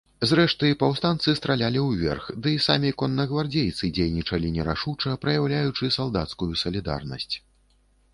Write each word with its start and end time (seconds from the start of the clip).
Зрэшты, 0.29 0.67
паўстанцы 0.83 1.33
стралялі 1.39 1.79
ўверх, 1.87 2.23
ды 2.45 2.53
і 2.55 2.61
самі 2.67 2.91
коннагвардзейцы 3.01 3.89
дзейнічалі 3.97 4.49
нерашуча, 4.55 5.13
праяўляючы 5.27 5.91
салдацкую 5.97 6.51
салідарнасць. 6.63 7.31